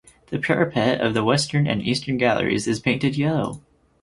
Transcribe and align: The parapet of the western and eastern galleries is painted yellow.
The 0.31 0.39
parapet 0.39 0.99
of 0.99 1.13
the 1.13 1.23
western 1.23 1.67
and 1.67 1.79
eastern 1.79 2.17
galleries 2.17 2.65
is 2.67 2.79
painted 2.79 3.15
yellow. 3.15 3.61